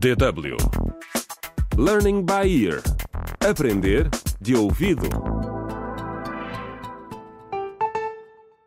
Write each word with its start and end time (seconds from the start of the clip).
DW 0.00 0.56
Learning 1.76 2.24
by 2.24 2.48
Ear 2.64 2.80
Aprender 3.46 4.08
de 4.40 4.56
ouvido. 4.56 5.06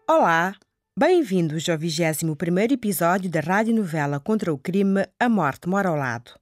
Olá, 0.07 0.54
bem-vindos 0.96 1.67
ao 1.69 1.75
21º 1.75 2.73
episódio 2.73 3.31
da 3.31 3.39
radionovela 3.39 4.19
contra 4.19 4.54
o 4.54 4.59
crime 4.59 5.07
A 5.19 5.27
Morte 5.27 5.68
Mora 5.68 5.89
ao 5.89 5.96
Lado. 5.96 6.33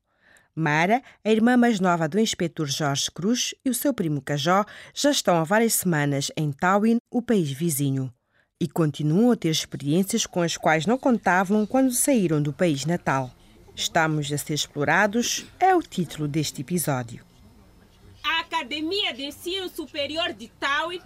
Mara, 0.53 1.01
a 1.23 1.31
irmã 1.31 1.55
mais 1.55 1.79
nova 1.79 2.09
do 2.09 2.19
inspetor 2.19 2.67
Jorge 2.67 3.09
Cruz 3.09 3.55
e 3.63 3.69
o 3.69 3.73
seu 3.73 3.93
primo 3.93 4.21
Cajó 4.21 4.65
já 4.93 5.11
estão 5.11 5.37
há 5.37 5.45
várias 5.45 5.75
semanas 5.75 6.29
em 6.35 6.51
Tawin, 6.51 6.97
o 7.09 7.21
país 7.21 7.49
vizinho, 7.49 8.13
e 8.59 8.67
continuam 8.67 9.31
a 9.31 9.37
ter 9.37 9.51
experiências 9.51 10.25
com 10.25 10.41
as 10.41 10.57
quais 10.57 10.85
não 10.85 10.97
contavam 10.97 11.65
quando 11.65 11.93
saíram 11.93 12.41
do 12.41 12.51
país 12.51 12.85
natal. 12.85 13.31
Estamos 13.85 14.31
a 14.31 14.37
ser 14.37 14.53
explorados 14.53 15.43
é 15.59 15.73
o 15.75 15.81
título 15.81 16.27
deste 16.27 16.61
episódio. 16.61 17.25
A 18.23 18.41
Academia 18.41 19.11
de 19.11 19.23
Ensino 19.23 19.67
Superior 19.69 20.33
de 20.33 20.49
Tauin 20.49 21.01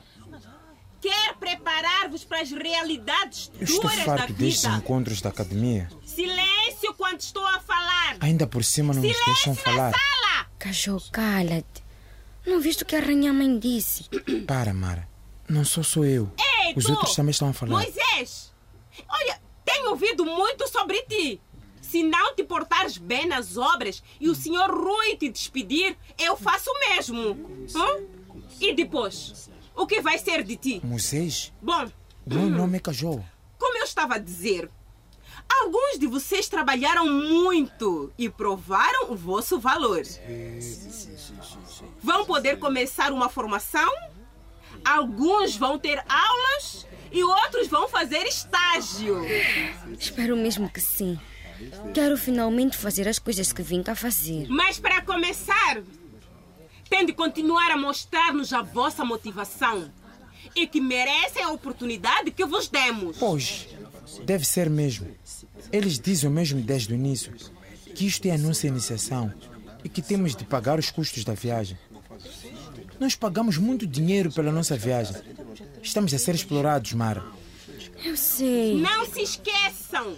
quer 0.99 1.35
preparar-vos 1.35 2.25
para 2.25 2.41
as 2.41 2.51
realidades 2.51 3.49
Eu 3.57 3.63
estou 3.63 3.81
duras 3.89 3.97
da 3.99 4.03
farto 4.03 4.33
destes 4.33 4.63
vida. 4.63 4.75
encontros 4.75 5.21
da 5.21 5.29
academia. 5.29 5.87
Silêncio 6.05 6.93
quando 6.97 7.21
estou 7.21 7.47
a 7.47 7.61
falar. 7.61 8.17
Ainda 8.19 8.45
por 8.45 8.61
cima 8.65 8.93
não 8.93 9.01
nos 9.01 9.09
Silêncio 9.15 9.33
deixam 9.33 9.53
na 9.53 9.61
falar. 9.61 9.91
sala. 9.93 10.47
Cajou, 10.59 11.01
cala-te. 11.13 11.81
Não 12.45 12.59
viste 12.59 12.83
o 12.83 12.85
que 12.85 12.97
a 12.97 12.99
rainha 12.99 13.31
mãe 13.31 13.57
disse? 13.57 14.03
Para, 14.45 14.73
Mara. 14.73 15.07
Não 15.47 15.63
sou 15.63 15.83
só 15.83 16.03
eu. 16.03 16.29
Ei, 16.65 16.73
Os 16.75 16.83
tu, 16.83 16.91
outros 16.91 17.15
também 17.15 17.31
estão 17.31 17.47
a 17.47 17.53
falar. 17.53 17.71
Moisés, 17.71 18.51
olha, 19.07 19.39
tenho 19.63 19.91
ouvido 19.91 20.25
muito 20.25 20.67
sobre 20.67 21.01
ti. 21.03 21.39
Se 21.95 22.03
não 22.03 22.35
te 22.35 22.43
portares 22.43 22.97
bem 22.97 23.25
nas 23.25 23.55
obras 23.55 24.03
e 24.19 24.27
o 24.27 24.35
senhor 24.35 24.69
Rui 24.69 25.15
te 25.15 25.29
despedir, 25.29 25.97
eu 26.19 26.35
faço 26.35 26.69
o 26.69 26.89
mesmo. 26.89 27.31
Hum? 27.73 28.05
E 28.59 28.73
depois? 28.73 29.49
O 29.73 29.87
que 29.87 30.01
vai 30.01 30.17
ser 30.17 30.43
de 30.43 30.57
ti? 30.57 30.81
Moisés? 30.83 31.53
Bom, 31.61 31.85
O 32.25 32.33
meu 32.33 32.49
nome 32.49 32.75
é 32.75 32.79
Cajou. 32.81 33.23
Como 33.57 33.77
eu 33.77 33.85
estava 33.85 34.15
a 34.15 34.17
dizer, 34.17 34.69
alguns 35.61 35.97
de 35.97 36.05
vocês 36.05 36.49
trabalharam 36.49 37.07
muito 37.07 38.11
e 38.17 38.29
provaram 38.29 39.13
o 39.13 39.15
vosso 39.15 39.57
valor. 39.57 40.01
Vão 42.03 42.25
poder 42.25 42.59
começar 42.59 43.13
uma 43.13 43.29
formação, 43.29 43.89
alguns 44.83 45.55
vão 45.55 45.79
ter 45.79 46.03
aulas 46.09 46.85
e 47.09 47.23
outros 47.23 47.69
vão 47.69 47.87
fazer 47.87 48.27
estágio. 48.27 49.23
Espero 49.97 50.35
mesmo 50.35 50.69
que 50.69 50.81
sim. 50.81 51.17
Quero 51.93 52.17
finalmente 52.17 52.77
fazer 52.77 53.07
as 53.07 53.19
coisas 53.19 53.51
que 53.51 53.61
vim 53.61 53.81
cá 53.81 53.95
fazer. 53.95 54.47
Mas 54.49 54.79
para 54.79 55.01
começar, 55.01 55.81
tem 56.89 57.05
de 57.05 57.13
continuar 57.13 57.71
a 57.71 57.77
mostrar-nos 57.77 58.53
a 58.53 58.61
vossa 58.61 59.03
motivação 59.03 59.91
e 60.55 60.67
que 60.67 60.79
merecem 60.79 61.43
a 61.43 61.51
oportunidade 61.51 62.31
que 62.31 62.45
vos 62.45 62.67
demos. 62.67 63.17
Pois, 63.17 63.67
deve 64.23 64.45
ser 64.45 64.69
mesmo. 64.69 65.07
Eles 65.71 65.99
dizem 65.99 66.29
o 66.29 66.33
mesmo 66.33 66.61
desde 66.61 66.93
o 66.93 66.95
início. 66.95 67.33
Que 67.95 68.05
isto 68.05 68.25
é 68.25 68.31
a 68.31 68.37
nossa 68.37 68.67
iniciação 68.67 69.33
e 69.83 69.89
que 69.89 70.01
temos 70.01 70.35
de 70.35 70.43
pagar 70.43 70.77
os 70.77 70.91
custos 70.91 71.23
da 71.23 71.33
viagem. 71.33 71.77
Nós 72.99 73.15
pagamos 73.15 73.57
muito 73.57 73.85
dinheiro 73.87 74.31
pela 74.31 74.51
nossa 74.51 74.75
viagem. 74.75 75.15
Estamos 75.81 76.13
a 76.13 76.17
ser 76.17 76.35
explorados, 76.35 76.93
Mara. 76.93 77.23
Eu 78.03 78.17
sei. 78.17 78.75
Não 78.75 79.05
se 79.05 79.21
esqueçam 79.21 80.17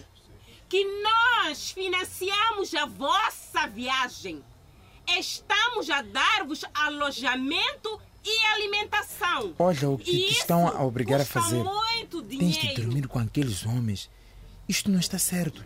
que 0.70 0.84
nós 1.02 1.72
financiamos 1.72 2.74
a 2.74 2.86
vossa 2.86 3.68
viagem. 3.68 4.44
Estamos 5.18 5.90
a 5.90 6.02
dar-vos 6.02 6.66
alojamento 6.74 8.02
e 8.26 8.46
alimentação. 8.48 9.54
Olha 9.58 9.90
o 9.90 9.98
que 9.98 10.12
E 10.12 10.28
te 10.28 10.40
estão 10.40 10.68
a 10.68 10.84
obrigar 10.84 11.22
a 11.22 11.26
fazer. 11.26 11.64
muito 11.64 12.22
Tens 12.24 12.56
de 12.56 12.60
dinheiro. 12.62 12.82
dormir 12.84 13.08
com 13.08 13.20
aqueles 13.20 13.66
homens. 13.66 14.10
Isto 14.68 14.92
não 14.92 15.00
está 15.00 15.18
certo. 15.18 15.64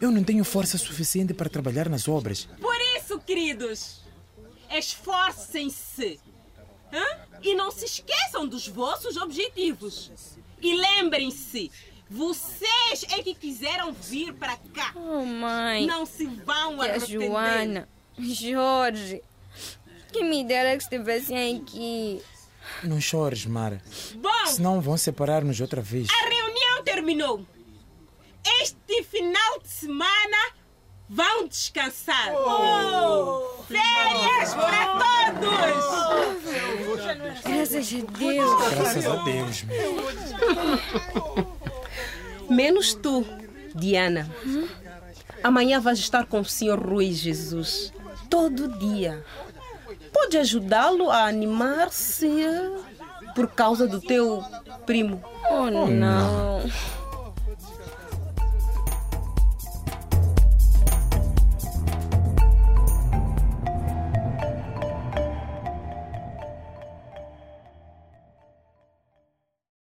Eu 0.00 0.10
não 0.12 0.22
tenho 0.22 0.44
força 0.44 0.78
suficiente 0.78 1.34
para 1.34 1.48
trabalhar 1.50 1.88
nas 1.88 2.06
obras. 2.06 2.48
Por 2.60 2.76
isso, 2.96 3.18
queridos, 3.18 4.00
esforcem-se. 4.70 6.20
E 7.42 7.54
não 7.54 7.70
se 7.70 7.84
esqueçam 7.84 8.46
dos 8.46 8.68
vossos 8.68 9.16
objetivos. 9.16 10.10
E 10.60 10.74
lembrem-se, 10.76 11.70
vocês 12.10 13.04
é 13.10 13.22
que 13.22 13.34
quiseram 13.34 13.92
vir 13.92 14.32
para 14.34 14.56
cá. 14.74 14.92
Oh, 14.96 15.24
mãe. 15.24 15.86
Não 15.86 16.04
se 16.04 16.26
vão 16.26 16.76
E 16.84 16.88
a 16.90 16.94
arrepender. 16.94 17.28
Joana. 17.28 17.88
Jorge. 18.18 19.22
Que 20.12 20.24
me 20.24 20.44
dera 20.44 20.76
que 20.76 20.82
estivessem 20.82 21.56
aqui. 21.62 22.20
Não 22.82 23.00
chores, 23.00 23.46
Mara. 23.46 23.80
Bom, 24.16 24.46
Senão 24.46 24.80
vão 24.80 24.96
separar-nos 24.96 25.60
outra 25.60 25.80
vez. 25.80 26.08
a 26.10 26.28
reunião 26.28 26.82
terminou. 26.84 27.46
Este 28.62 29.02
final 29.04 29.60
de 29.60 29.68
semana 29.68 30.52
vão 31.08 31.46
descansar. 31.46 32.32
Férias 33.68 34.54
para 34.54 35.32
todos! 35.34 35.60
Graças 37.44 37.92
a 37.94 38.18
Deus. 38.18 38.70
Graças 38.74 39.06
a 39.06 39.16
Deus, 39.16 39.62
meu. 39.62 41.59
Menos 42.50 42.92
tu, 42.92 43.24
Diana. 43.74 44.28
Amanhã 45.42 45.80
vais 45.80 45.98
estar 45.98 46.26
com 46.26 46.40
o 46.40 46.44
Senhor 46.44 46.78
Rui 46.78 47.12
Jesus. 47.12 47.92
Todo 48.28 48.68
dia. 48.78 49.24
Pode 50.12 50.36
ajudá-lo 50.36 51.10
a 51.10 51.24
animar-se 51.24 52.44
por 53.34 53.48
causa 53.48 53.86
do 53.86 54.00
teu 54.00 54.44
primo. 54.84 55.22
Oh, 55.50 55.70
não. 55.70 56.62